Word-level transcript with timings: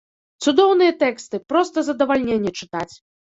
Цудоўныя 0.43 0.95
тэксты, 1.03 1.41
проста 1.53 1.77
задавальненне 1.91 2.51
чытаць. 2.63 2.91